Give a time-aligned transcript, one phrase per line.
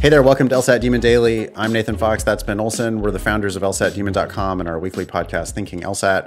[0.00, 1.54] Hey there, welcome to LSAT Demon Daily.
[1.54, 2.24] I'm Nathan Fox.
[2.24, 3.02] That's Ben Olson.
[3.02, 6.26] We're the founders of LSATdemon.com and our weekly podcast, Thinking LSAT.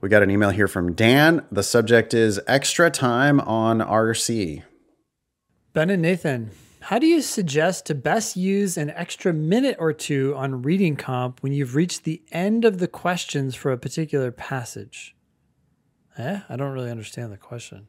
[0.00, 1.44] We got an email here from Dan.
[1.50, 4.62] The subject is extra time on RC.
[5.72, 6.52] Ben and Nathan,
[6.82, 11.42] how do you suggest to best use an extra minute or two on reading comp
[11.42, 15.16] when you've reached the end of the questions for a particular passage?
[16.16, 17.88] Eh, I don't really understand the question.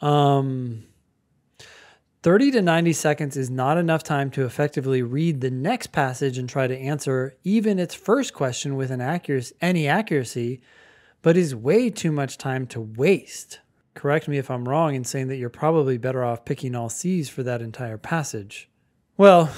[0.00, 0.84] Um,
[2.22, 6.48] 30 to 90 seconds is not enough time to effectively read the next passage and
[6.48, 10.60] try to answer even its first question with an accuracy, any accuracy,
[11.20, 13.58] but is way too much time to waste.
[13.94, 17.28] Correct me if I'm wrong in saying that you're probably better off picking all C's
[17.28, 18.70] for that entire passage.
[19.16, 19.50] Well,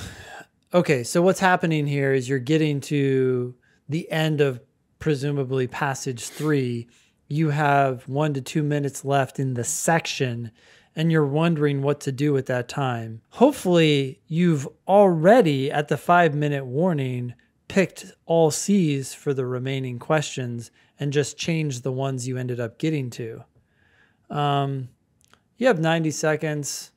[0.73, 3.55] okay, so what's happening here is you're getting to
[3.91, 4.61] the end of
[4.99, 6.89] presumably passage three.
[7.29, 10.51] You have one to two minutes left in the section,
[10.97, 13.21] and you're wondering what to do at that time.
[13.31, 17.35] Hopefully, you've already, at the five minute warning,
[17.69, 22.79] picked all C's for the remaining questions and just changed the ones you ended up
[22.79, 23.45] getting to.
[24.31, 24.89] Um,
[25.57, 26.93] you have 90 seconds.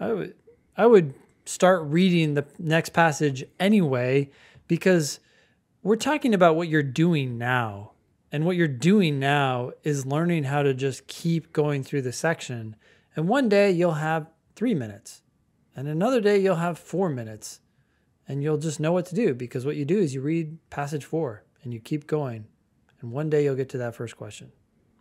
[0.00, 0.34] I would
[0.76, 4.30] I would start reading the next passage anyway
[4.68, 5.18] because
[5.82, 7.92] we're talking about what you're doing now.
[8.30, 12.76] And what you're doing now is learning how to just keep going through the section.
[13.16, 15.22] And one day you'll have 3 minutes.
[15.74, 17.60] And another day you'll have 4 minutes.
[18.26, 21.04] And you'll just know what to do because what you do is you read passage
[21.04, 22.46] 4 and you keep going.
[23.00, 24.52] And one day you'll get to that first question.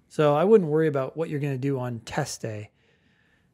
[0.08, 2.72] So I wouldn't worry about what you're going to do on test day.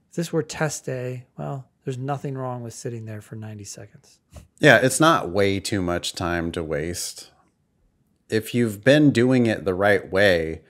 [0.10, 4.20] If this were test day, well, there's nothing wrong with sitting there for 90 seconds.
[4.60, 7.32] Yeah, it's not way too much time to waste.
[8.34, 10.62] If you've been doing it the right way,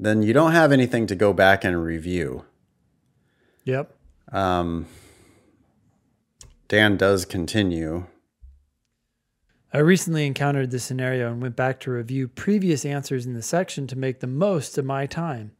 [0.00, 2.44] then you don't have anything to go back and review.
[3.64, 3.94] Yep.
[4.32, 4.86] Um,
[6.68, 8.06] Dan does continue.
[9.74, 13.86] I recently encountered this scenario and went back to review previous answers in the section
[13.88, 15.52] to make the most of my time.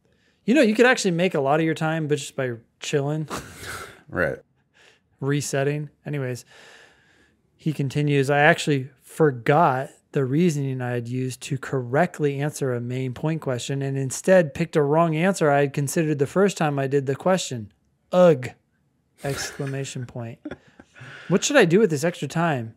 [0.45, 3.27] You know, you could actually make a lot of your time, but just by chilling,
[4.09, 4.39] Right.
[5.19, 5.89] resetting.
[6.05, 6.45] Anyways,
[7.55, 13.13] he continues I actually forgot the reasoning I had used to correctly answer a main
[13.13, 16.87] point question and instead picked a wrong answer I had considered the first time I
[16.87, 17.71] did the question.
[18.11, 18.49] Ugh!
[19.23, 20.39] Exclamation point.
[21.29, 22.75] What should I do with this extra time?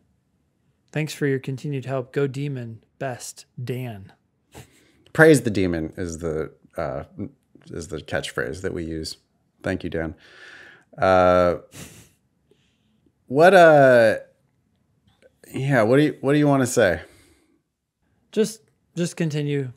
[0.91, 2.13] Thanks for your continued help.
[2.13, 2.81] Go demon.
[2.97, 4.13] Best, Dan.
[5.13, 7.03] Praise the demon is the uh,
[7.65, 9.17] is the catchphrase that we use.
[9.63, 10.15] Thank you, Dan.
[10.97, 11.57] Uh,
[13.27, 14.15] what uh,
[15.53, 15.81] yeah.
[15.83, 17.01] What do you what do you want to say?
[18.37, 18.61] Just
[18.95, 19.71] just continue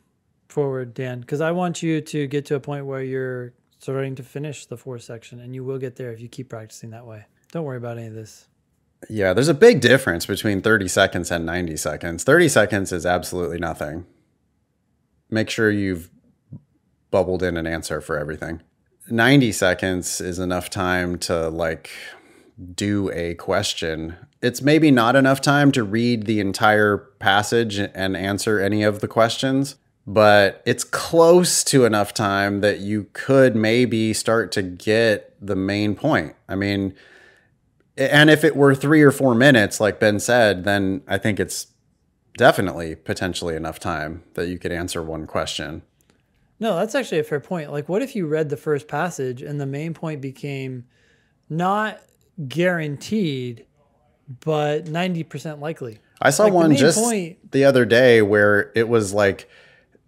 [0.47, 4.23] forward, Dan, because I want you to get to a point where you're starting to
[4.23, 7.25] finish the fourth section, and you will get there if you keep practicing that way.
[7.51, 8.47] Don't worry about any of this.
[9.09, 12.23] Yeah, there's a big difference between 30 seconds and 90 seconds.
[12.23, 14.05] 30 seconds is absolutely nothing.
[15.27, 16.11] Make sure you've
[17.09, 18.61] bubbled in an answer for everything.
[19.09, 21.89] 90 seconds is enough time to like
[22.75, 24.17] do a question.
[24.41, 29.07] It's maybe not enough time to read the entire passage and answer any of the
[29.07, 29.75] questions,
[30.07, 35.93] but it's close to enough time that you could maybe start to get the main
[35.93, 36.35] point.
[36.49, 36.95] I mean,
[37.97, 41.67] and if it were three or four minutes, like Ben said, then I think it's
[42.37, 45.83] definitely potentially enough time that you could answer one question.
[46.59, 47.71] No, that's actually a fair point.
[47.71, 50.85] Like, what if you read the first passage and the main point became
[51.49, 51.99] not
[52.47, 53.65] guaranteed,
[54.43, 55.99] but 90% likely?
[56.21, 59.49] I saw Like, one just point- the other day where it was like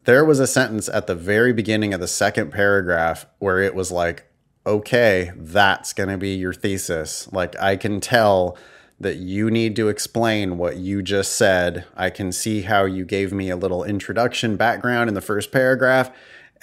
[0.06, 3.92] there was a sentence at the very beginning of the second paragraph where it was
[3.92, 4.26] like,
[4.66, 7.28] okay, that's going to be your thesis.
[7.32, 8.58] Like, I can tell
[9.00, 11.86] that you need to explain what you just said.
[11.96, 16.12] I can see how you gave me a little introduction background in the first paragraph.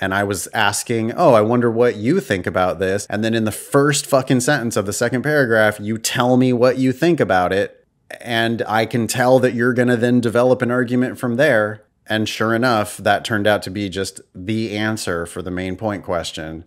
[0.00, 3.06] And I was asking, oh, I wonder what you think about this.
[3.10, 6.78] And then in the first fucking sentence of the second paragraph, you tell me what
[6.78, 7.86] you think about it.
[8.20, 11.84] And I can tell that you're going to then develop an argument from there.
[12.06, 16.02] And sure enough, that turned out to be just the answer for the main point
[16.02, 16.64] question.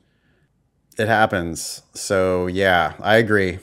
[0.97, 1.81] It happens.
[1.94, 3.59] So, yeah, I agree.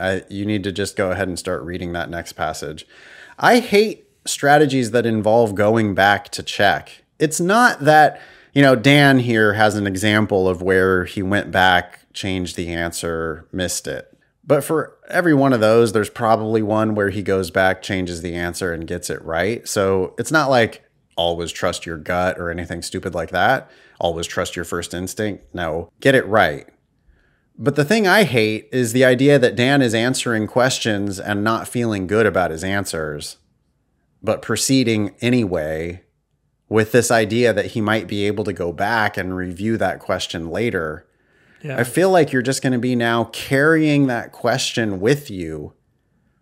[0.00, 2.86] I, you need to just go ahead and start reading that next passage.
[3.38, 7.02] I hate strategies that involve going back to check.
[7.18, 8.20] It's not that,
[8.58, 13.46] you know, Dan here has an example of where he went back, changed the answer,
[13.52, 14.12] missed it.
[14.42, 18.34] But for every one of those, there's probably one where he goes back, changes the
[18.34, 19.68] answer, and gets it right.
[19.68, 20.82] So it's not like
[21.16, 23.70] always trust your gut or anything stupid like that.
[24.00, 25.54] Always trust your first instinct.
[25.54, 26.66] No, get it right.
[27.56, 31.68] But the thing I hate is the idea that Dan is answering questions and not
[31.68, 33.36] feeling good about his answers,
[34.20, 36.02] but proceeding anyway
[36.68, 40.50] with this idea that he might be able to go back and review that question
[40.50, 41.06] later.
[41.62, 41.78] Yeah.
[41.78, 45.72] I feel like you're just going to be now carrying that question with you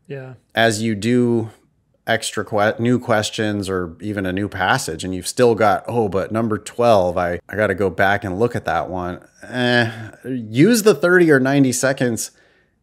[0.07, 0.35] yeah.
[0.55, 1.51] as you do
[2.07, 6.31] extra que- new questions or even a new passage and you've still got oh but
[6.31, 10.85] number 12 i, I got to go back and look at that one eh, use
[10.85, 12.31] the 30 or 90 seconds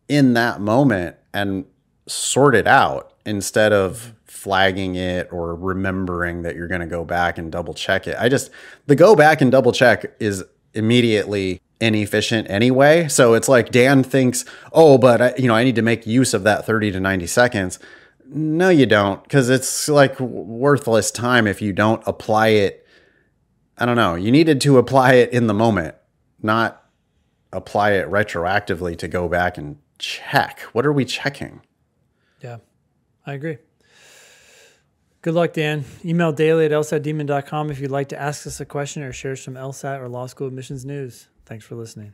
[0.10, 1.64] in that moment and
[2.06, 7.38] sort it out instead of flagging it or remembering that you're going to go back
[7.38, 8.50] and double check it i just
[8.88, 10.44] the go back and double check is
[10.74, 14.44] immediately inefficient anyway so it's like dan thinks
[14.74, 17.28] oh but I, you know i need to make use of that 30 to 90
[17.28, 17.80] seconds
[18.36, 22.88] no, you don't, because it's like worthless time if you don't apply it.
[23.78, 24.16] I don't know.
[24.16, 25.96] You needed to apply it in the moment,
[26.42, 26.84] not
[27.52, 30.62] apply it retroactively to go back and check.
[30.72, 31.62] What are we checking?
[32.42, 32.58] Yeah,
[33.26, 33.58] I agree.
[35.24, 35.86] Good luck, Dan.
[36.04, 39.54] Email daily at lsatdemon.com if you'd like to ask us a question or share some
[39.54, 41.30] LSAT or law school admissions news.
[41.46, 42.14] Thanks for listening.